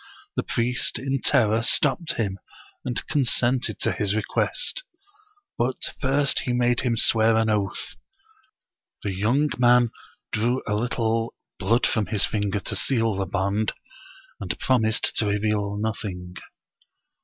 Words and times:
The 0.35 0.41
priest 0.41 0.97
in 0.97 1.21
terror 1.21 1.61
stopped 1.61 2.13
him, 2.13 2.39
and 2.83 3.05
consented 3.05 3.79
to 3.81 3.91
his 3.91 4.15
request, 4.15 4.81
but 5.59 5.75
first 5.99 6.39
he 6.39 6.53
made 6.53 6.79
him 6.79 6.97
swear 6.97 7.35
an 7.37 7.51
oath. 7.51 7.97
The 9.03 9.13
young 9.13 9.51
man 9.59 9.91
drew 10.31 10.63
a 10.67 10.73
little 10.73 11.35
blood 11.59 11.85
from 11.85 12.07
his 12.07 12.25
finger 12.25 12.59
to 12.61 12.75
seal 12.75 13.13
the 13.13 13.27
bond, 13.27 13.73
and 14.39 14.57
promised 14.57 15.15
to 15.17 15.27
reveal 15.27 15.77
nothing. 15.77 16.33